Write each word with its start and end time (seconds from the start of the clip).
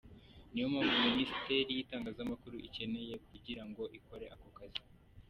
Ni 0.51 0.59
yo 0.61 0.67
mpamvu 0.73 0.95
Ministeri 1.09 1.69
y’itangazamakuru 1.77 2.55
ikenewe 2.67 3.15
kugira 3.27 3.63
ngo 3.69 3.83
ikore 3.97 4.25
ako 4.33 4.47
kazi. 4.57 4.81